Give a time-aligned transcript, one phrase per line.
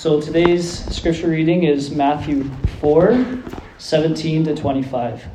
[0.00, 2.44] So today's scripture reading is Matthew
[2.80, 3.22] 4
[3.76, 5.26] 17 to 25.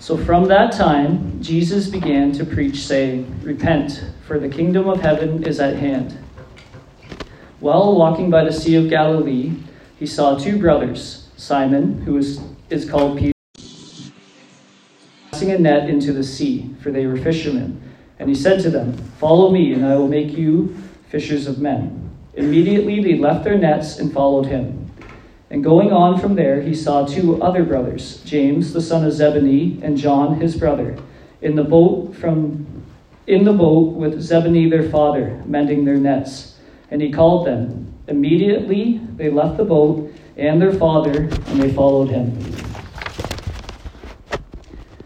[0.00, 5.44] So from that time, Jesus began to preach, saying, Repent, for the kingdom of heaven
[5.44, 6.18] is at hand.
[7.60, 9.52] While walking by the Sea of Galilee,
[9.96, 13.32] he saw two brothers, Simon, who is, is called Peter,
[15.30, 17.80] casting a net into the sea, for they were fishermen.
[18.18, 20.76] And he said to them, Follow me, and I will make you
[21.12, 22.10] fishers of men.
[22.34, 24.90] Immediately they left their nets and followed him.
[25.50, 29.78] And going on from there, he saw two other brothers, James the son of Zebedee
[29.82, 30.98] and John his brother,
[31.42, 32.66] in the boat from
[33.26, 36.56] in the boat with Zebedee their father, mending their nets.
[36.90, 37.92] And he called them.
[38.08, 42.61] Immediately they left the boat and their father, and they followed him.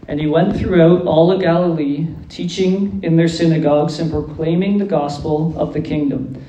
[0.07, 5.53] And he went throughout all of Galilee, teaching in their synagogues and proclaiming the gospel
[5.59, 6.41] of the kingdom,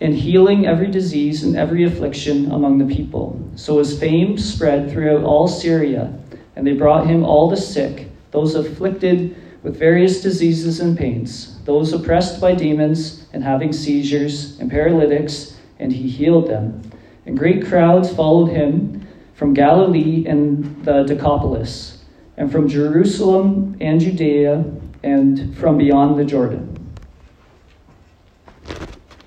[0.00, 3.38] and healing every disease and every affliction among the people.
[3.56, 6.18] So his fame spread throughout all Syria,
[6.56, 11.92] and they brought him all the sick, those afflicted with various diseases and pains, those
[11.92, 16.82] oppressed by demons and having seizures and paralytics, and he healed them.
[17.26, 21.91] And great crowds followed him from Galilee and the Decapolis
[22.42, 24.64] and from Jerusalem and Judea,
[25.04, 26.92] and from beyond the Jordan.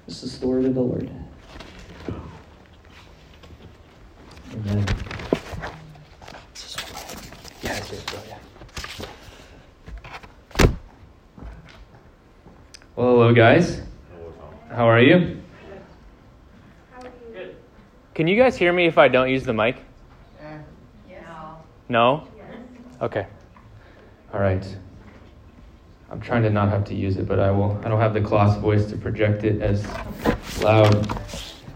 [0.06, 1.10] This is the word of the Lord.
[4.52, 4.86] Amen.
[7.62, 7.80] Yeah,
[12.98, 13.80] Well, hello, guys.
[14.70, 15.42] How are you?
[17.32, 17.56] Good.
[18.14, 19.78] Can you guys hear me if I don't use the mic?
[20.42, 20.58] Uh,
[21.88, 22.28] no?
[23.02, 23.28] Okay.
[24.34, 24.66] All right.
[26.10, 27.78] I'm trying to not have to use it, but I will.
[27.84, 29.86] I don't have the class voice to project it as
[30.62, 30.94] loud.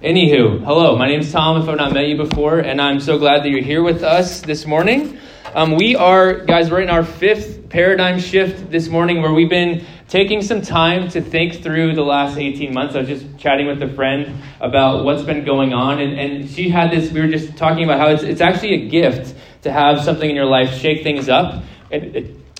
[0.01, 0.95] Anywho, hello.
[0.95, 1.61] My name's Tom.
[1.61, 4.39] If I've not met you before, and I'm so glad that you're here with us
[4.39, 5.17] this morning.
[5.53, 9.85] Um, we are, guys, we're in our fifth paradigm shift this morning, where we've been
[10.07, 12.95] taking some time to think through the last 18 months.
[12.95, 16.69] I was just chatting with a friend about what's been going on, and, and she
[16.69, 17.11] had this.
[17.11, 20.35] We were just talking about how it's, it's actually a gift to have something in
[20.35, 22.15] your life shake things up and,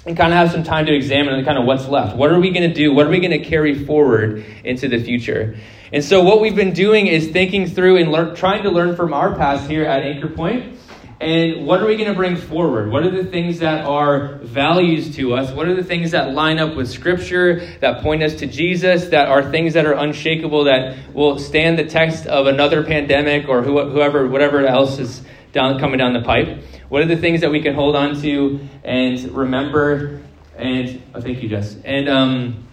[0.06, 2.16] and kind of have some time to examine kind of what's left.
[2.16, 2.94] What are we going to do?
[2.94, 5.58] What are we going to carry forward into the future?
[5.92, 9.36] And so, what we've been doing is thinking through and trying to learn from our
[9.36, 10.78] past here at Anchor Point.
[11.22, 12.92] And what are we going to bring forward?
[12.92, 15.52] What are the things that are values to us?
[15.52, 19.28] What are the things that line up with Scripture, that point us to Jesus, that
[19.28, 24.28] are things that are unshakable, that will stand the test of another pandemic or whoever,
[24.28, 25.22] whatever else is
[25.52, 26.64] down, coming down the pipe?
[26.90, 30.22] What are the things that we can hold on to and remember?
[30.58, 31.78] And oh, thank you, Jess.
[31.86, 32.68] And um,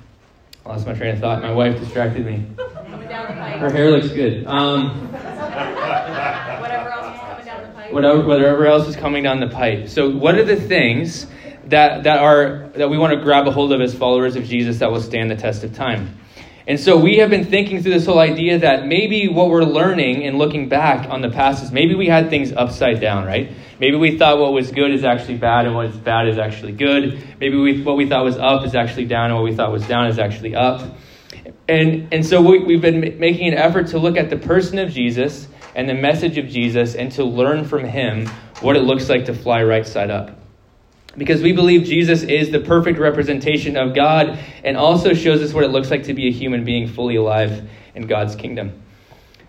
[0.65, 1.43] I lost my train of thought.
[1.43, 2.47] My wife distracted me.
[2.57, 4.47] Her hair looks good.
[4.47, 7.93] Um, whatever else is coming down the pipe.
[7.93, 9.89] Whatever, whatever else is coming down the pipe.
[9.89, 11.27] So, what are the things
[11.67, 14.79] that that are that we want to grab a hold of as followers of Jesus
[14.79, 16.19] that will stand the test of time?
[16.69, 20.25] And so we have been thinking through this whole idea that maybe what we're learning
[20.25, 23.53] and looking back on the past is maybe we had things upside down, right?
[23.79, 26.73] Maybe we thought what was good is actually bad and what is bad is actually
[26.73, 27.25] good.
[27.39, 29.87] Maybe we, what we thought was up is actually down and what we thought was
[29.87, 30.83] down is actually up.
[31.69, 34.91] And, and so we, we've been making an effort to look at the person of
[34.91, 35.47] Jesus
[35.77, 38.27] and the message of Jesus and to learn from him
[38.61, 40.36] what it looks like to fly right side up
[41.19, 45.65] because we believe Jesus is the perfect representation of God and also shows us what
[45.65, 48.83] it looks like to be a human being fully alive in God's kingdom.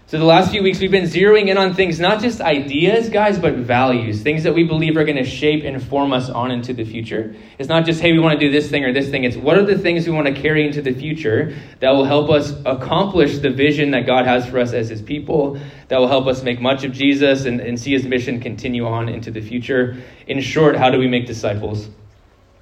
[0.09, 3.38] So, the last few weeks, we've been zeroing in on things, not just ideas, guys,
[3.38, 6.73] but values, things that we believe are going to shape and form us on into
[6.73, 7.35] the future.
[7.59, 9.25] It's not just, hey, we want to do this thing or this thing.
[9.25, 12.29] It's what are the things we want to carry into the future that will help
[12.29, 15.59] us accomplish the vision that God has for us as His people,
[15.90, 19.09] that will help us make much of Jesus and, and see His mission continue on
[19.09, 19.97] into the future.
[20.25, 21.90] In short, how do we make disciples?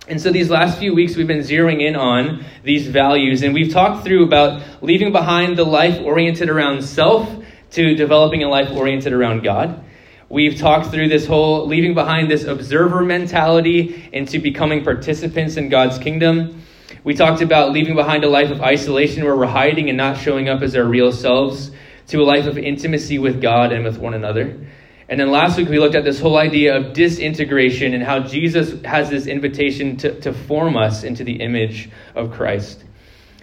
[0.07, 3.73] And so these last few weeks we've been zeroing in on these values and we've
[3.73, 7.28] talked through about leaving behind the life oriented around self
[7.72, 9.84] to developing a life oriented around God.
[10.29, 15.97] We've talked through this whole leaving behind this observer mentality into becoming participants in God's
[15.97, 16.61] kingdom.
[17.03, 20.49] We talked about leaving behind a life of isolation where we're hiding and not showing
[20.49, 21.72] up as our real selves
[22.08, 24.67] to a life of intimacy with God and with one another.
[25.07, 28.81] And then last week we looked at this whole idea of disintegration and how Jesus
[28.84, 32.84] has this invitation to, to form us into the image of Christ.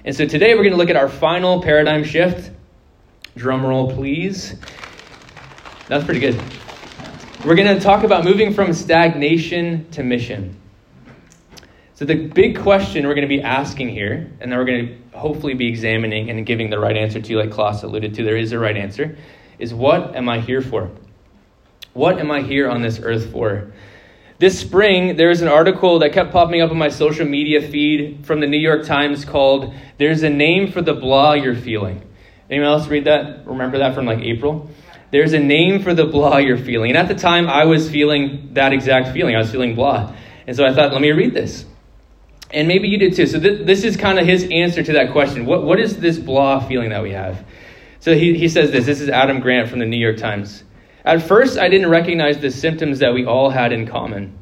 [0.04, 2.50] And so today we're going to look at our final paradigm shift.
[3.36, 4.56] Drum roll, please.
[5.86, 6.42] That's pretty good.
[7.44, 10.56] We're going to talk about moving from stagnation to mission.
[11.94, 15.18] So the big question we're going to be asking here, and then we're going to
[15.18, 18.50] hopefully be examining and giving the right answer to like Klaus alluded to, there is
[18.50, 19.16] a right answer,
[19.60, 20.90] is what am I here for?
[21.94, 23.72] What am I here on this earth for?
[24.38, 28.26] This spring, there was an article that kept popping up on my social media feed
[28.26, 32.02] from the New York Times called There's a Name for the Blah You're Feeling.
[32.50, 33.46] Anyone else read that?
[33.46, 34.68] Remember that from like April?
[35.12, 36.90] There's a name for the blah you're feeling.
[36.90, 39.36] And at the time, I was feeling that exact feeling.
[39.36, 40.14] I was feeling blah.
[40.46, 41.66] And so I thought, let me read this.
[42.50, 43.26] And maybe you did too.
[43.26, 45.44] So th- this is kind of his answer to that question.
[45.44, 47.44] What, what is this blah feeling that we have?
[48.00, 48.86] So he, he says this.
[48.86, 50.64] This is Adam Grant from the New York Times.
[51.04, 54.38] At first, I didn't recognize the symptoms that we all had in common.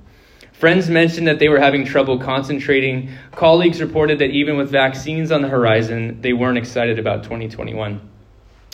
[0.52, 3.10] Friends mentioned that they were having trouble concentrating.
[3.32, 7.98] Colleagues reported that even with vaccines on the horizon, they weren't excited about 2021.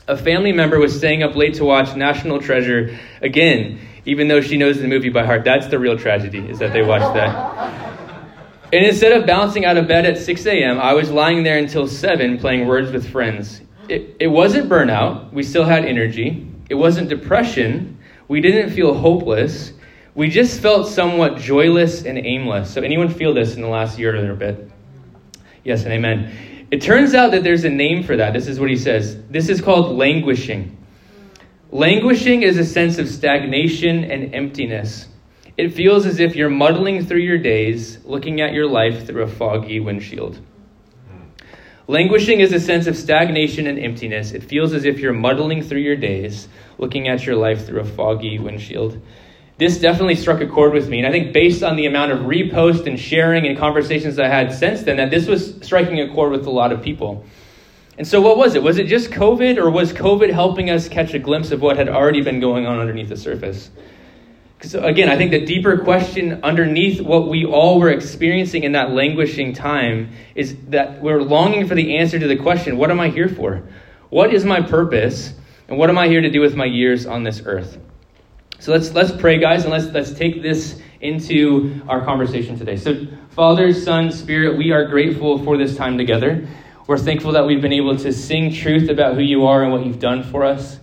[0.09, 4.57] A family member was staying up late to watch National Treasure again, even though she
[4.57, 5.45] knows the movie by heart.
[5.45, 7.87] That's the real tragedy, is that they watched that.
[8.73, 11.87] And instead of bouncing out of bed at 6 a.m., I was lying there until
[11.87, 13.61] 7 playing Words with Friends.
[13.89, 15.33] It, it wasn't burnout.
[15.33, 16.49] We still had energy.
[16.69, 17.99] It wasn't depression.
[18.29, 19.73] We didn't feel hopeless.
[20.15, 22.73] We just felt somewhat joyless and aimless.
[22.73, 24.71] So, anyone feel this in the last year or a bit?
[25.63, 26.67] Yes and amen.
[26.71, 28.33] It turns out that there's a name for that.
[28.33, 29.23] This is what he says.
[29.29, 30.77] This is called languishing.
[31.71, 35.09] Languishing is a sense of stagnation and emptiness.
[35.57, 39.29] It feels as if you're muddling through your days, looking at your life through a
[39.29, 40.41] foggy windshield.
[41.89, 44.33] Languishing is a sense of stagnation and emptiness.
[44.33, 46.49] It feels as if you're muddling through your days,
[46.79, 49.01] looking at your life through a foggy windshield.
[49.59, 50.99] This definitely struck a chord with me.
[50.99, 54.53] And I think, based on the amount of repost and sharing and conversations I had
[54.53, 57.25] since then, that this was striking a chord with a lot of people.
[57.99, 58.65] And so, what was it?
[58.65, 61.89] Was it just COVID, or was COVID helping us catch a glimpse of what had
[61.89, 63.71] already been going on underneath the surface?
[64.67, 68.91] Because, again, I think the deeper question underneath what we all were experiencing in that
[68.91, 73.11] languishing time is that we're longing for the answer to the question what am I
[73.11, 73.63] here for?
[74.11, 75.35] What is my purpose?
[75.69, 77.79] And what am I here to do with my years on this earth?
[78.59, 82.77] So let's let's pray, guys, and let's let's take this into our conversation today.
[82.77, 86.49] So, Father, Son, Spirit, we are grateful for this time together.
[86.89, 89.87] We're thankful that we've been able to sing truth about who you are and what
[89.87, 90.81] you've done for us.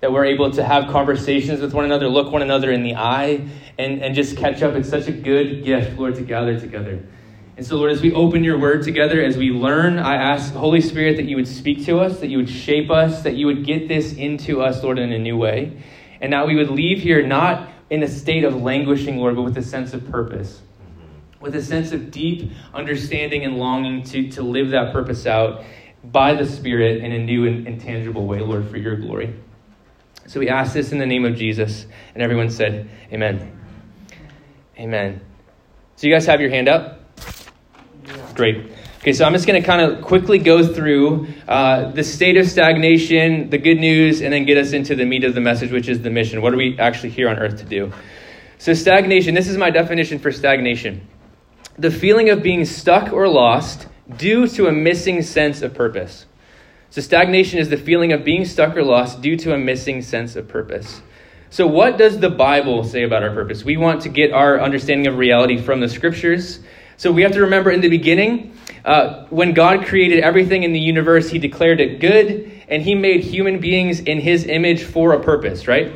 [0.00, 3.46] That we're able to have conversations with one another, look one another in the eye,
[3.78, 4.74] and, and just catch up.
[4.74, 7.04] It's such a good gift, Lord, to gather together.
[7.60, 10.80] And so, Lord, as we open your word together, as we learn, I ask, Holy
[10.80, 13.66] Spirit, that you would speak to us, that you would shape us, that you would
[13.66, 15.82] get this into us, Lord, in a new way.
[16.22, 19.58] And now we would leave here not in a state of languishing, Lord, but with
[19.58, 20.62] a sense of purpose,
[21.40, 25.62] with a sense of deep understanding and longing to, to live that purpose out
[26.02, 29.34] by the Spirit in a new and, and tangible way, Lord, for your glory.
[30.30, 31.86] So we ask this in the name of Jesus.
[32.14, 33.50] And everyone said, Amen.
[34.78, 35.20] Amen.
[35.96, 37.00] So you guys have your hand up?
[38.36, 38.70] Great.
[39.00, 42.48] Okay, so I'm just going to kind of quickly go through uh, the state of
[42.48, 45.88] stagnation, the good news, and then get us into the meat of the message, which
[45.88, 46.42] is the mission.
[46.42, 47.92] What are we actually here on earth to do?
[48.58, 51.08] So, stagnation, this is my definition for stagnation
[51.76, 56.26] the feeling of being stuck or lost due to a missing sense of purpose.
[56.90, 60.34] So, stagnation is the feeling of being stuck or lost due to a missing sense
[60.34, 61.00] of purpose.
[61.48, 63.64] So, what does the Bible say about our purpose?
[63.64, 66.58] We want to get our understanding of reality from the scriptures.
[66.96, 70.80] So, we have to remember in the beginning, uh, when God created everything in the
[70.80, 75.22] universe, He declared it good, and He made human beings in His image for a
[75.22, 75.92] purpose, right?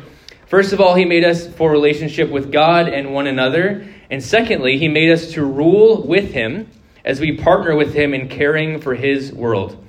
[0.47, 3.85] First of all, He made us for relationship with God and one another.
[4.09, 6.69] And secondly, He made us to rule with Him
[7.03, 9.84] as we partner with Him in caring for His world.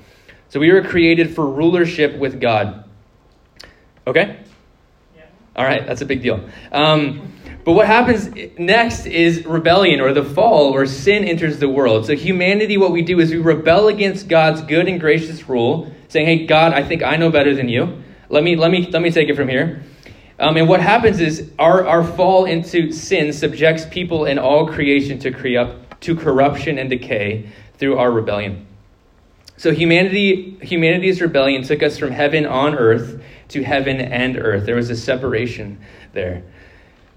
[0.49, 2.85] So we were created for rulership with God.
[4.07, 4.39] Okay?
[5.17, 5.25] Yeah.
[5.57, 6.49] All right, that's a big deal.
[6.73, 7.33] Um,
[7.65, 12.07] but what happens next is rebellion or the fall or sin enters the world.
[12.07, 16.27] So, humanity, what we do is we rebel against God's good and gracious rule, saying,
[16.27, 18.05] Hey, God, I think I know better than you.
[18.29, 19.83] Let me, let me, let me take it from here.
[20.39, 25.19] Um, and what happens is our, our fall into sin subjects people and all creation
[25.21, 28.65] to, cre- to corruption and decay through our rebellion.
[29.57, 34.67] So humanity, humanity's rebellion took us from heaven on earth to heaven and earth.
[34.67, 35.79] There was a separation
[36.13, 36.43] there.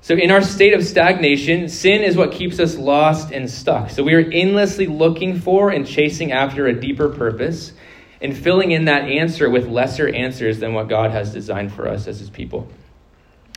[0.02, 3.90] So, in our state of stagnation, sin is what keeps us lost and stuck.
[3.90, 7.74] So, we are endlessly looking for and chasing after a deeper purpose
[8.22, 12.08] and filling in that answer with lesser answers than what God has designed for us
[12.08, 12.70] as His people.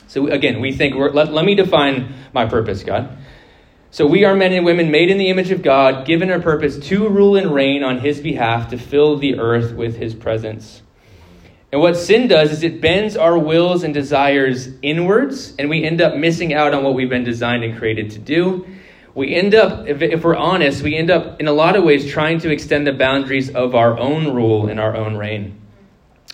[0.08, 3.16] So, again, we think, let, let me define my purpose, God.
[3.92, 6.78] So, we are men and women made in the image of God, given a purpose
[6.78, 10.80] to rule and reign on His behalf, to fill the earth with His presence.
[11.70, 16.00] And what sin does is it bends our wills and desires inwards, and we end
[16.00, 18.66] up missing out on what we've been designed and created to do.
[19.14, 22.10] we end up, if, if we're honest, we end up in a lot of ways
[22.10, 25.60] trying to extend the boundaries of our own rule and our own reign,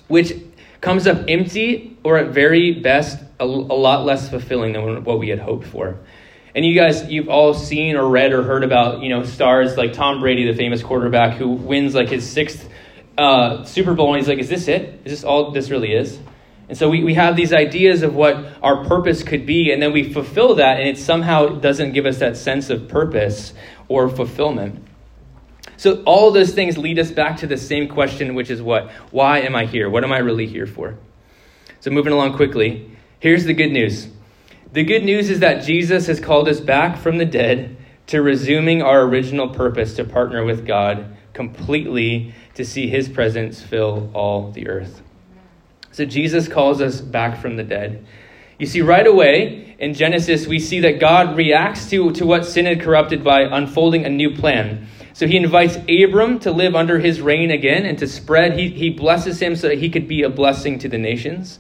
[0.06, 0.32] which
[0.80, 5.28] comes up empty or at very best a, a lot less fulfilling than what we
[5.28, 5.98] had hoped for.
[6.54, 9.92] And you guys, you've all seen or read or heard about, you know, stars like
[9.92, 12.68] Tom Brady, the famous quarterback who wins like his sixth
[13.18, 15.00] uh, Super Bowl, and he's like, "Is this it?
[15.04, 16.18] Is this all this really is?"
[16.68, 19.92] And so we, we have these ideas of what our purpose could be, and then
[19.92, 23.54] we fulfill that, and it somehow doesn't give us that sense of purpose
[23.88, 24.84] or fulfillment.
[25.78, 28.90] So all those things lead us back to the same question, which is what?
[29.10, 29.88] Why am I here?
[29.88, 30.98] What am I really here for?
[31.80, 32.90] So moving along quickly,
[33.20, 34.08] here's the good news.
[34.72, 37.76] The good news is that Jesus has called us back from the dead
[38.08, 44.10] to resuming our original purpose to partner with God completely to see his presence fill
[44.12, 45.02] all the earth.
[45.92, 48.06] So Jesus calls us back from the dead.
[48.58, 52.66] You see, right away in Genesis, we see that God reacts to, to what sin
[52.66, 54.86] had corrupted by unfolding a new plan.
[55.12, 58.58] So he invites Abram to live under his reign again and to spread.
[58.58, 61.58] He, he blesses him so that he could be a blessing to the nations.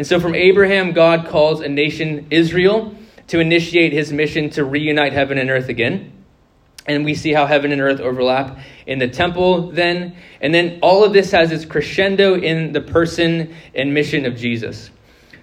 [0.00, 2.94] And so from Abraham, God calls a nation, Israel,
[3.26, 6.24] to initiate his mission to reunite heaven and earth again.
[6.86, 10.16] And we see how heaven and earth overlap in the temple then.
[10.40, 14.90] And then all of this has its crescendo in the person and mission of Jesus.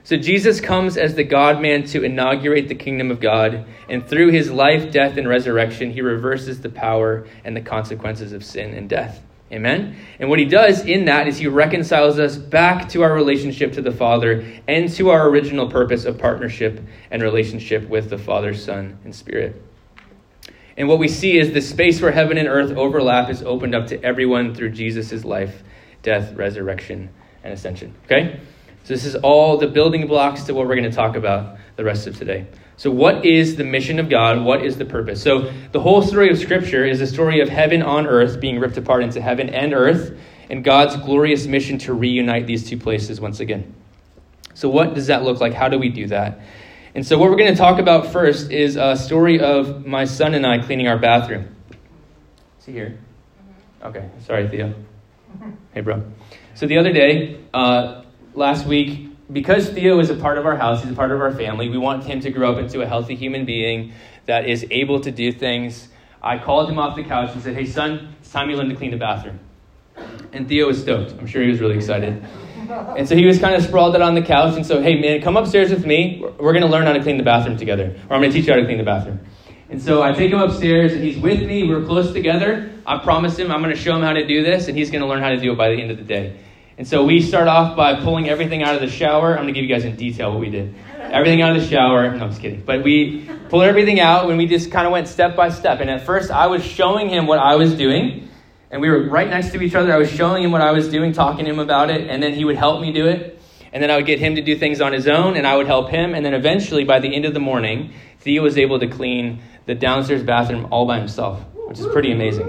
[0.03, 3.63] So Jesus comes as the God man to inaugurate the kingdom of God.
[3.87, 8.43] And through his life, death, and resurrection, he reverses the power and the consequences of
[8.43, 9.21] sin and death.
[9.51, 9.95] Amen?
[10.19, 13.81] And what he does in that is he reconciles us back to our relationship to
[13.81, 18.97] the Father and to our original purpose of partnership and relationship with the Father, Son,
[19.05, 19.61] and Spirit.
[20.75, 23.87] And what we see is the space where heaven and earth overlap is opened up
[23.87, 25.63] to everyone through Jesus' life,
[26.03, 27.09] death, resurrection,
[27.43, 27.95] and ascension.
[28.05, 28.39] Okay?
[28.87, 31.83] So this is all the building blocks to what we're going to talk about the
[31.83, 32.47] rest of today.
[32.77, 34.45] So, what is the mission of God?
[34.45, 35.21] What is the purpose?
[35.21, 38.77] So, the whole story of Scripture is a story of heaven on earth being ripped
[38.77, 40.17] apart into heaven and earth,
[40.49, 43.75] and God's glorious mission to reunite these two places once again.
[44.53, 45.53] So, what does that look like?
[45.53, 46.39] How do we do that?
[46.95, 50.33] And so, what we're going to talk about first is a story of my son
[50.33, 51.53] and I cleaning our bathroom.
[52.59, 52.97] See here?
[53.83, 54.73] Okay, sorry, Theo.
[55.73, 56.05] Hey, bro.
[56.55, 58.03] So, the other day, uh,
[58.37, 61.33] last week, because Theo is a part of our house, he's a part of our
[61.33, 63.93] family, we want him to grow up into a healthy human being
[64.27, 65.89] that is able to do things.
[66.21, 68.75] I called him off the couch and said, Hey, son, it's time you learn to
[68.75, 69.39] clean the bathroom.
[70.33, 71.13] And Theo was stoked.
[71.19, 72.23] I'm sure he was really excited.
[72.69, 74.55] And so he was kind of sprawled out on the couch.
[74.55, 76.21] And so, hey, man, come upstairs with me.
[76.37, 77.95] We're going to learn how to clean the bathroom together.
[78.09, 79.19] Or I'm going to teach you how to clean the bathroom.
[79.69, 81.67] And so I take him upstairs, and he's with me.
[81.67, 82.71] We're close together.
[82.85, 85.01] I promise him I'm going to show him how to do this, and he's going
[85.01, 86.37] to learn how to do it by the end of the day.
[86.77, 89.31] And so we start off by pulling everything out of the shower.
[89.31, 90.75] I'm going to give you guys in detail what we did.
[90.99, 92.11] Everything out of the shower.
[92.15, 92.61] No, I'm just kidding.
[92.61, 95.79] But we pulled everything out and we just kind of went step by step.
[95.79, 98.27] And at first, I was showing him what I was doing
[98.69, 99.93] and we were right next to each other.
[99.93, 102.33] I was showing him what I was doing, talking to him about it, and then
[102.33, 103.41] he would help me do it.
[103.71, 105.67] And then I would get him to do things on his own, and I would
[105.67, 106.13] help him.
[106.13, 109.75] And then eventually, by the end of the morning, Theo was able to clean the
[109.75, 112.47] downstairs bathroom all by himself, which is pretty amazing.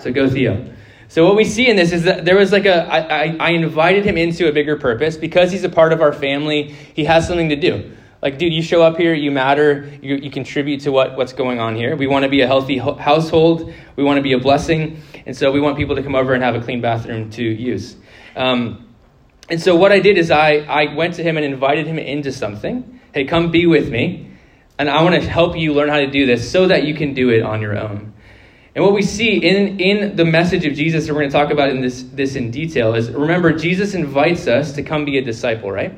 [0.00, 0.73] So go, Theo.
[1.08, 4.04] So what we see in this is that there was like a I, I, invited
[4.04, 6.74] him into a bigger purpose because he's a part of our family.
[6.94, 7.94] He has something to do.
[8.24, 11.60] Like, dude, you show up here, you matter, you, you contribute to what, what's going
[11.60, 11.94] on here.
[11.94, 15.36] We want to be a healthy ho- household, we want to be a blessing, and
[15.36, 17.96] so we want people to come over and have a clean bathroom to use.
[18.34, 18.88] Um,
[19.50, 22.32] and so what I did is I, I went to him and invited him into
[22.32, 22.98] something.
[23.12, 24.30] Hey, come be with me,
[24.78, 27.12] and I want to help you learn how to do this so that you can
[27.12, 28.13] do it on your own.
[28.74, 31.52] And what we see in, in the message of Jesus, and we're going to talk
[31.52, 35.22] about in this, this in detail, is remember, Jesus invites us to come be a
[35.22, 35.96] disciple, right?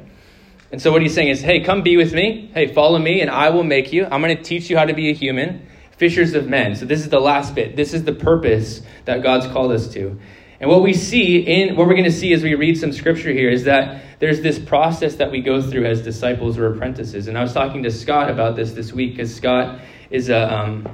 [0.73, 2.50] And so what he's saying is, hey, come be with me.
[2.52, 4.04] Hey, follow me, and I will make you.
[4.04, 5.66] I'm going to teach you how to be a human,
[5.97, 6.76] fishers of men.
[6.76, 7.76] So this is the last bit.
[7.76, 10.18] This is the purpose that God's called us to.
[10.61, 13.30] And what we see in what we're going to see as we read some scripture
[13.30, 17.28] here is that there's this process that we go through as disciples or apprentices.
[17.28, 19.80] And I was talking to Scott about this this week because Scott
[20.11, 20.88] is a um,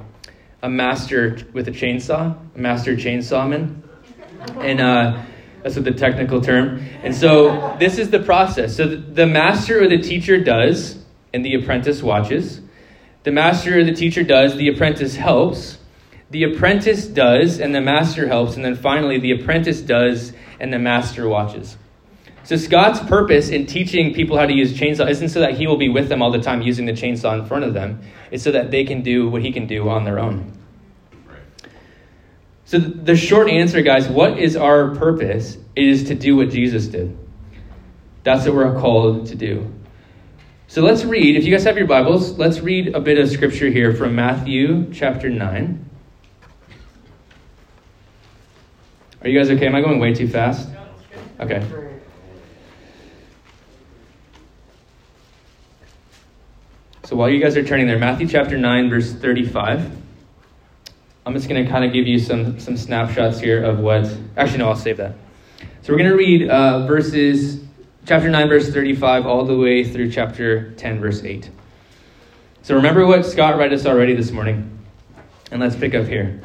[0.63, 3.81] a master with a chainsaw, a master chainsawman,
[4.57, 4.81] and.
[4.81, 5.23] Uh,
[5.63, 6.85] that's what the technical term.
[7.03, 8.75] And so this is the process.
[8.75, 10.97] So the master or the teacher does,
[11.33, 12.59] and the apprentice watches.
[13.23, 15.77] The master or the teacher does, the apprentice helps.
[16.31, 18.57] The apprentice does, and the master helps.
[18.57, 21.77] And then finally, the apprentice does, and the master watches.
[22.43, 25.77] So Scott's purpose in teaching people how to use chainsaw isn't so that he will
[25.77, 28.01] be with them all the time using the chainsaw in front of them.
[28.31, 30.51] It's so that they can do what he can do on their own.
[32.65, 35.57] So, the short answer, guys, what is our purpose?
[35.75, 37.17] Is to do what Jesus did.
[38.23, 39.71] That's what we're called to do.
[40.67, 43.69] So let's read, if you guys have your Bibles, let's read a bit of scripture
[43.69, 45.89] here from Matthew chapter 9.
[49.21, 49.67] Are you guys okay?
[49.67, 50.69] Am I going way too fast?
[51.39, 51.82] Okay.
[57.13, 59.87] So while you guys are turning there, Matthew chapter 9, verse 35.
[61.27, 64.11] I'm just going to kind of give you some, some snapshots here of what.
[64.35, 65.13] Actually, no, I'll save that.
[65.83, 67.63] So we're going to read uh, verses,
[68.07, 71.51] chapter 9, verse 35, all the way through chapter 10, verse 8.
[72.63, 74.75] So remember what Scott read us already this morning.
[75.51, 76.41] And let's pick up here.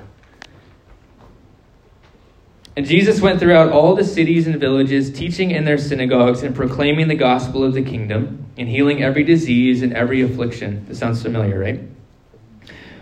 [2.78, 7.08] And Jesus went throughout all the cities and villages, teaching in their synagogues and proclaiming
[7.08, 10.86] the gospel of the kingdom, and healing every disease and every affliction.
[10.86, 11.80] This sounds familiar, right?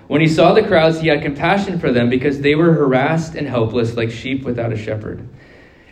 [0.07, 3.47] When he saw the crowds, he had compassion for them because they were harassed and
[3.47, 5.29] helpless like sheep without a shepherd.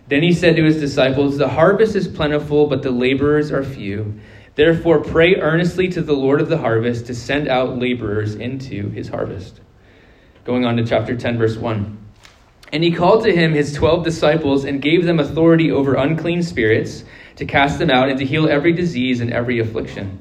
[0.08, 4.18] Then he said to his disciples, The harvest is plentiful, but the laborers are few.
[4.54, 9.08] Therefore, pray earnestly to the Lord of the harvest to send out laborers into his
[9.08, 9.60] harvest.
[10.46, 12.03] Going on to chapter 10, verse 1.
[12.74, 17.04] And he called to him his twelve disciples and gave them authority over unclean spirits
[17.36, 20.18] to cast them out and to heal every disease and every affliction.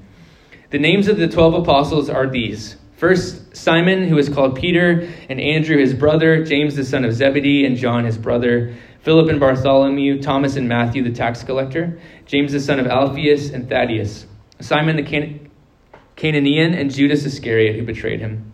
[0.70, 5.42] The names of the twelve apostles are these First, Simon, who is called Peter, and
[5.42, 10.22] Andrew, his brother, James, the son of Zebedee, and John, his brother, Philip and Bartholomew,
[10.22, 14.28] Thomas and Matthew, the tax collector, James, the son of Alphaeus, and Thaddeus,
[14.60, 15.50] Simon the Can-
[16.22, 18.54] and Judas Iscariot, who betrayed him.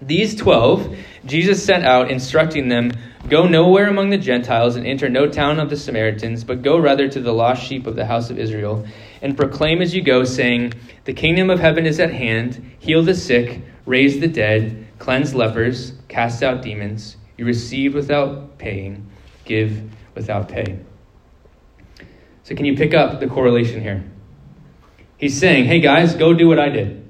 [0.00, 2.92] These twelve Jesus sent out, instructing them
[3.28, 7.08] Go nowhere among the Gentiles and enter no town of the Samaritans, but go rather
[7.08, 8.86] to the lost sheep of the house of Israel,
[9.22, 12.72] and proclaim as you go, saying, The kingdom of heaven is at hand.
[12.78, 17.16] Heal the sick, raise the dead, cleanse lepers, cast out demons.
[17.38, 19.10] You receive without paying,
[19.46, 20.80] give without pay.
[22.42, 24.04] So, can you pick up the correlation here?
[25.16, 27.03] He's saying, Hey guys, go do what I did.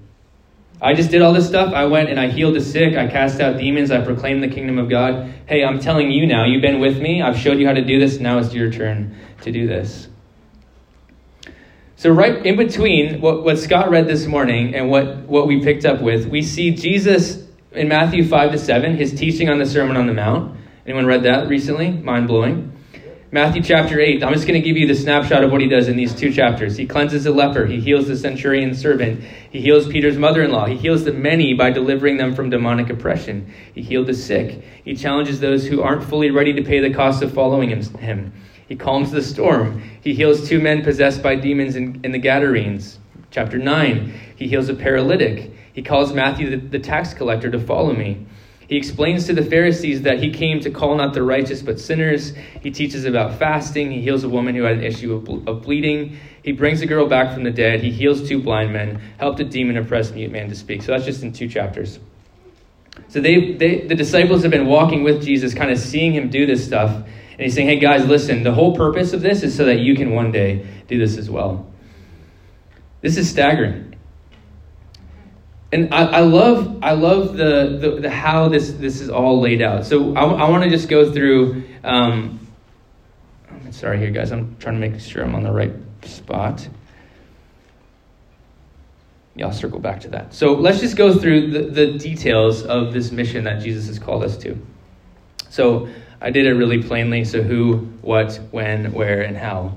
[0.85, 1.73] I just did all this stuff.
[1.73, 2.95] I went and I healed the sick.
[2.95, 3.91] I cast out demons.
[3.91, 5.33] I proclaimed the kingdom of God.
[5.47, 7.23] Hey, I'm telling you now, you've been with me.
[7.23, 8.21] I've showed you how to do this.
[8.21, 10.09] Now it's your turn to do this.
[11.97, 15.87] So, right in between what, what Scott read this morning and what, what we picked
[15.87, 19.97] up with, we see Jesus in Matthew 5 to 7, his teaching on the Sermon
[19.97, 20.55] on the Mount.
[20.85, 21.93] Anyone read that recently?
[21.93, 22.74] Mind blowing.
[23.35, 25.89] Matthew chapter 8, I'm just going to give you the snapshot of what he does
[25.89, 26.77] in these two chapters.
[26.77, 30.67] He cleanses a leper, he heals the centurion's servant, he heals Peter's mother in law,
[30.67, 34.95] he heals the many by delivering them from demonic oppression, he healed the sick, he
[34.95, 38.33] challenges those who aren't fully ready to pay the cost of following him.
[38.69, 39.83] He calms the storm.
[40.01, 43.01] He heals two men possessed by demons in, in the Gadarenes.
[43.33, 45.51] Chapter 9, he heals a paralytic.
[45.73, 48.29] He calls Matthew the, the tax collector to follow me.
[48.69, 52.33] He explains to the Pharisees that he came to call not the righteous but sinners.
[52.63, 53.91] He teaches about fasting.
[53.91, 56.17] He heals a woman who had an issue of, of bleeding.
[56.43, 57.83] He brings a girl back from the dead.
[57.83, 60.83] He heals two blind men, helped a demon oppressed mute man to speak.
[60.83, 61.99] So that's just in two chapters.
[63.09, 66.47] So they, they, the disciples have been walking with Jesus, kind of seeing him do
[66.47, 66.91] this stuff.
[66.91, 69.95] And he's saying, hey guys, listen, the whole purpose of this is so that you
[69.95, 71.67] can one day do this as well.
[73.03, 73.94] This is staggering
[75.75, 79.61] and I, I, love I love the, the, the, how this this is all laid
[79.61, 79.85] out.
[79.85, 81.65] So I, I want to just go through.
[81.83, 82.47] Um,
[83.71, 84.31] sorry here, guys.
[84.31, 86.69] I'm trying to make sure I'm on the right spot.
[89.35, 90.33] Yeah, I'll circle back to that.
[90.33, 94.23] So let's just go through the, the details of this mission that Jesus has called
[94.23, 94.57] us to.
[95.51, 95.89] So
[96.21, 97.25] I did it really plainly.
[97.25, 99.77] So who, what, when, where, and how.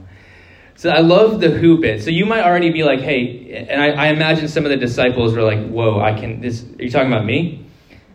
[0.78, 2.04] So I love the who bit.
[2.04, 5.34] So you might already be like, hey, and I, I, imagine some of the disciples
[5.34, 7.66] were like, whoa, I can, this, are you talking about me?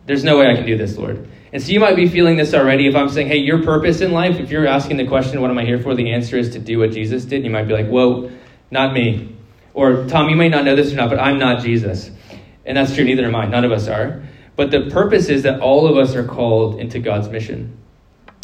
[0.06, 1.28] There's no way I can do this, Lord.
[1.52, 2.86] And so you might be feeling this already.
[2.86, 5.58] If I'm saying, hey, your purpose in life, if you're asking the question, what am
[5.58, 5.96] I here for?
[5.96, 7.44] The answer is to do what Jesus did.
[7.44, 8.30] You might be like, whoa,
[8.70, 9.34] not me.
[9.74, 12.12] Or, Tom, you may not know this or not, but I'm not Jesus.
[12.64, 13.46] And that's true, neither am I.
[13.46, 14.22] None of us are.
[14.54, 17.76] But the purpose is that all of us are called into God's mission.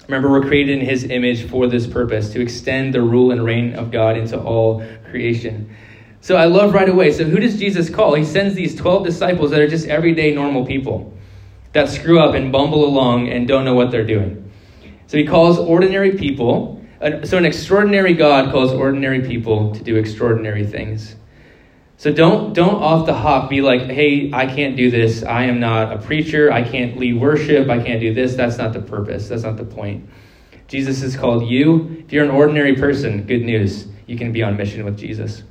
[0.08, 3.74] Remember, we're created in His image for this purpose to extend the rule and reign
[3.74, 5.76] of God into all creation.
[6.22, 7.12] So I love right away.
[7.12, 8.14] So, who does Jesus call?
[8.14, 11.12] He sends these 12 disciples that are just everyday normal people
[11.74, 14.50] that screw up and bumble along and don't know what they're doing.
[15.08, 16.82] So, He calls ordinary people.
[17.24, 21.16] So, an extraordinary God calls ordinary people to do extraordinary things.
[21.98, 25.24] So don't don't off the hop be like, "Hey, I can't do this.
[25.24, 26.50] I am not a preacher.
[26.50, 27.68] I can't lead worship.
[27.68, 29.28] I can't do this." That's not the purpose.
[29.28, 30.08] That's not the point.
[30.68, 32.04] Jesus has called you.
[32.06, 33.88] If you're an ordinary person, good news.
[34.06, 35.42] You can be on mission with Jesus.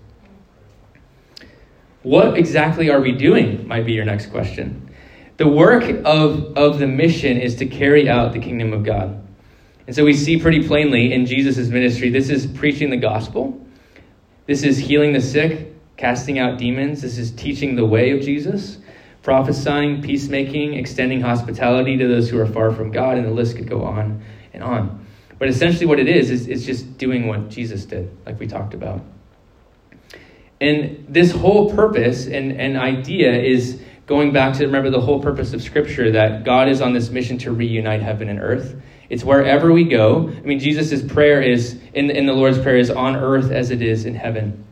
[2.03, 3.67] What exactly are we doing?
[3.67, 4.89] Might be your next question.
[5.35, 9.21] The work of, of the mission is to carry out the kingdom of God.
[9.85, 13.59] And so we see pretty plainly in Jesus' ministry this is preaching the gospel,
[14.45, 17.01] this is healing the sick, casting out demons.
[17.01, 18.77] This is teaching the way of Jesus,
[19.23, 23.67] prophesying, peacemaking, extending hospitality to those who are far from God, and the list could
[23.67, 25.05] go on and on.
[25.39, 28.73] But essentially, what it is, is it's just doing what Jesus did, like we talked
[28.73, 29.01] about.
[30.59, 35.53] And this whole purpose and, and idea is going back to remember the whole purpose
[35.53, 38.75] of Scripture that God is on this mission to reunite heaven and earth.
[39.09, 40.29] It's wherever we go.
[40.29, 43.81] I mean, Jesus' prayer is, in, in the Lord's Prayer, is on earth as it
[43.81, 44.65] is in heaven.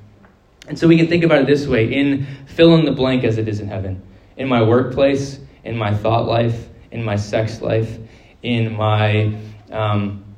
[0.68, 3.38] And so we can think about it this way in fill in the blank as
[3.38, 4.02] it is in heaven.
[4.38, 7.98] In my workplace, in my thought life, in my sex life,
[8.42, 9.36] in my
[9.72, 10.36] um,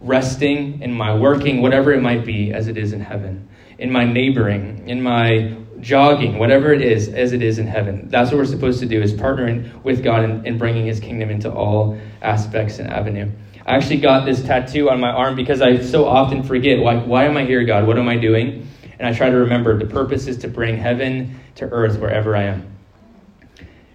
[0.00, 3.48] resting, in my working, whatever it might be, as it is in heaven.
[3.78, 8.08] In my neighboring, in my jogging, whatever it is, as it is in heaven.
[8.08, 11.30] That's what we're supposed to do, is partnering with God and, and bringing his kingdom
[11.30, 13.30] into all aspects and avenue.
[13.66, 17.24] I actually got this tattoo on my arm because I so often forget, why, why
[17.24, 17.86] am I here, God?
[17.86, 18.68] What am I doing?
[18.98, 22.44] And I try to remember the purpose is to bring heaven to earth wherever I
[22.44, 22.66] am.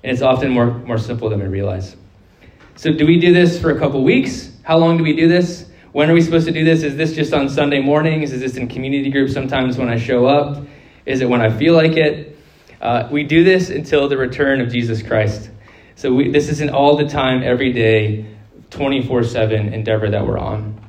[0.04, 1.96] And it's often more, more simple than we realize.
[2.76, 4.52] So, do we do this for a couple weeks?
[4.64, 5.70] How long do we do this?
[5.92, 6.84] When are we supposed to do this?
[6.84, 8.32] Is this just on Sunday mornings?
[8.32, 10.64] Is this in community groups sometimes when I show up?
[11.06, 12.38] Is it when I feel like it?
[12.80, 15.52] Uh, we do this until the return of Jesus Christ.
[15.96, 18.26] So we, this is an all the time, every day,
[18.72, 20.80] 24 7 endeavor that we're on.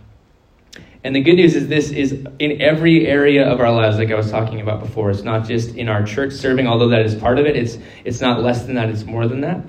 [1.04, 4.14] And the good news is this is in every area of our lives, like I
[4.14, 5.10] was talking about before.
[5.10, 7.56] It's not just in our church serving, although that is part of it.
[7.56, 9.64] It's, it's not less than that, it's more than that.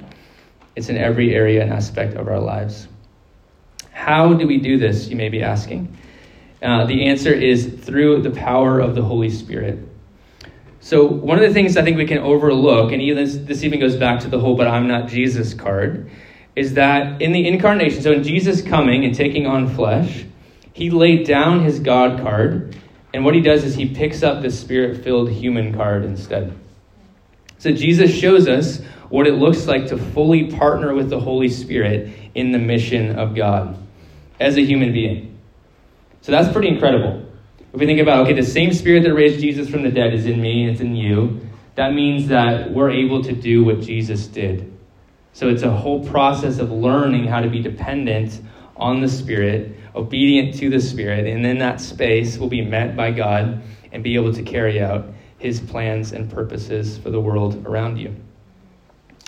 [0.75, 2.87] It's in every area and aspect of our lives.
[3.91, 5.95] How do we do this, you may be asking?
[6.61, 9.79] Uh, the answer is through the power of the Holy Spirit.
[10.81, 13.79] So, one of the things I think we can overlook, and even this, this even
[13.79, 16.09] goes back to the whole but I'm not Jesus card,
[16.55, 20.25] is that in the incarnation, so in Jesus coming and taking on flesh,
[20.73, 22.75] he laid down his God card,
[23.13, 26.57] and what he does is he picks up the spirit filled human card instead.
[27.59, 32.11] So, Jesus shows us what it looks like to fully partner with the Holy Spirit
[32.35, 33.77] in the mission of God
[34.39, 35.37] as a human being.
[36.21, 37.29] So, that's pretty incredible.
[37.71, 40.25] If we think about, okay, the same spirit that raised Jesus from the dead is
[40.25, 44.71] in me, it's in you, that means that we're able to do what Jesus did.
[45.33, 48.39] So it's a whole process of learning how to be dependent
[48.75, 53.11] on the Spirit, obedient to the Spirit, and in that space we'll be met by
[53.11, 55.05] God and be able to carry out
[55.37, 58.15] His plans and purposes for the world around you.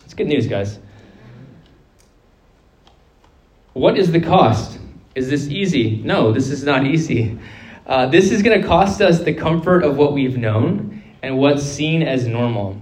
[0.04, 0.80] It's good news, guys.
[3.74, 4.80] What is the cost?
[5.16, 6.02] Is this easy?
[6.04, 7.38] No, this is not easy.
[7.86, 11.64] Uh, this is going to cost us the comfort of what we've known and what's
[11.64, 12.82] seen as normal.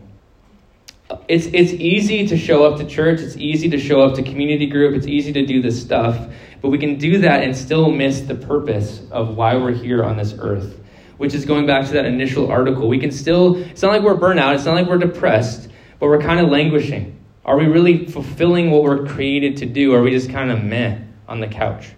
[1.28, 4.66] It's, it's easy to show up to church, it's easy to show up to community
[4.68, 6.28] group, it's easy to do this stuff,
[6.62, 10.18] but we can do that and still miss the purpose of why we're here on
[10.18, 10.80] this earth,
[11.18, 12.88] which is going back to that initial article.
[12.88, 16.22] We can still, it's not like we're burnout, it's not like we're depressed, but we're
[16.22, 17.20] kind of languishing.
[17.46, 20.64] Are we really fulfilling what we're created to do, or are we just kind of
[20.64, 21.92] meh on the couch?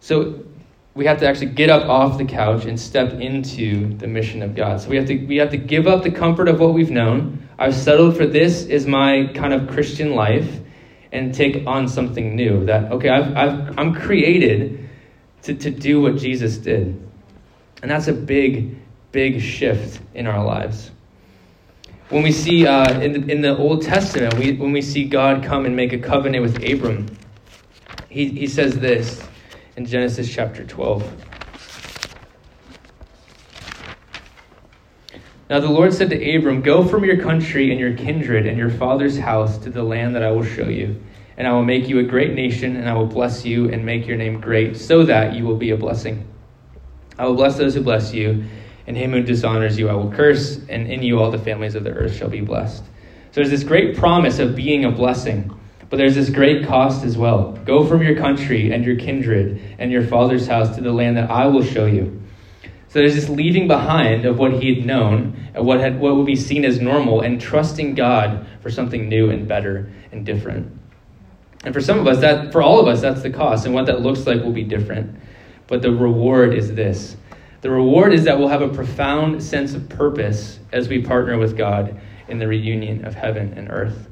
[0.00, 0.44] So
[0.94, 4.54] we have to actually get up off the couch and step into the mission of
[4.54, 4.80] God.
[4.80, 7.48] So we have to we have to give up the comfort of what we've known.
[7.58, 10.60] I've settled for this is my kind of Christian life
[11.12, 12.66] and take on something new.
[12.66, 14.88] That okay, I've, I've I'm created
[15.42, 17.00] to, to do what Jesus did.
[17.82, 18.76] And that's a big,
[19.10, 20.90] big shift in our lives.
[22.10, 25.42] When we see uh, in, the, in the Old Testament, we, when we see God
[25.42, 27.16] come and make a covenant with Abram,
[28.08, 29.26] he, he says this
[29.76, 31.26] in Genesis chapter 12.
[35.48, 38.70] Now the Lord said to Abram, Go from your country and your kindred and your
[38.70, 41.02] father's house to the land that I will show you.
[41.36, 44.06] And I will make you a great nation, and I will bless you and make
[44.06, 46.26] your name great, so that you will be a blessing.
[47.18, 48.44] I will bless those who bless you,
[48.86, 51.84] and him who dishonors you I will curse, and in you all the families of
[51.84, 52.84] the earth shall be blessed.
[52.84, 55.58] So there's this great promise of being a blessing.
[55.92, 57.52] But there's this great cost as well.
[57.66, 61.30] Go from your country and your kindred and your father's house to the land that
[61.30, 62.22] I will show you.
[62.88, 66.24] So there's this leaving behind of what he had known and what had what would
[66.24, 70.72] be seen as normal and trusting God for something new and better and different.
[71.62, 73.84] And for some of us, that for all of us, that's the cost, and what
[73.84, 75.20] that looks like will be different.
[75.66, 77.18] But the reward is this.
[77.60, 81.54] The reward is that we'll have a profound sense of purpose as we partner with
[81.54, 84.08] God in the reunion of heaven and earth.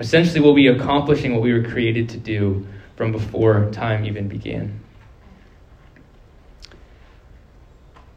[0.00, 4.80] Essentially, we'll be accomplishing what we were created to do from before time even began.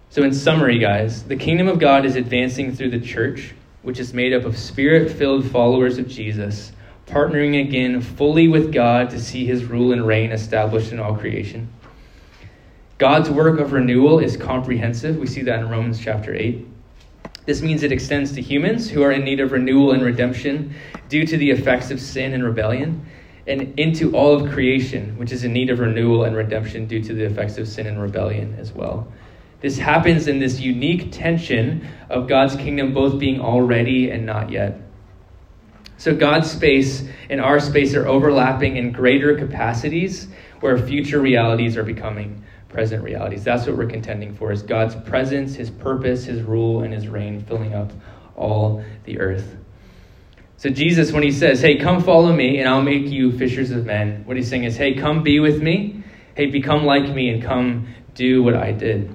[0.10, 4.13] So, in summary, guys, the kingdom of God is advancing through the church, which is
[4.13, 6.72] made up of spirit filled followers of Jesus,
[7.06, 11.67] partnering again fully with God to see his rule and reign established in all creation.
[12.98, 15.17] God's work of renewal is comprehensive.
[15.17, 16.65] We see that in Romans chapter 8.
[17.45, 20.73] This means it extends to humans who are in need of renewal and redemption
[21.10, 23.06] due to the effects of sin and rebellion,
[23.45, 27.13] and into all of creation, which is in need of renewal and redemption due to
[27.13, 29.12] the effects of sin and rebellion as well.
[29.60, 34.79] This happens in this unique tension of God's kingdom both being already and not yet.
[35.97, 40.27] So God's space and our space are overlapping in greater capacities
[40.60, 43.43] where future realities are becoming present realities.
[43.43, 47.39] That's what we're contending for is God's presence, his purpose, his rule and his reign
[47.39, 47.93] filling up
[48.36, 49.55] all the earth.
[50.57, 53.86] So Jesus when he says, "Hey, come follow me and I'll make you fishers of
[53.86, 56.03] men." What he's saying is, "Hey, come be with me.
[56.36, 59.12] Hey, become like me and come do what I did."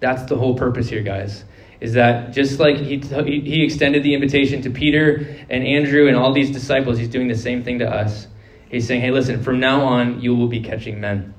[0.00, 1.44] That's the whole purpose here, guys.
[1.80, 6.32] Is that just like he, he extended the invitation to Peter and Andrew and all
[6.32, 8.26] these disciples, he's doing the same thing to us.
[8.70, 11.34] He's saying, hey, listen, from now on, you will be catching men.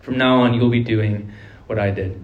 [0.00, 1.32] From now on, you'll be doing
[1.66, 2.20] what I did.